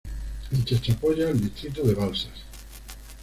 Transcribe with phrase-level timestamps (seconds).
[0.51, 2.33] En Chachapoyas el distrito de Balsas.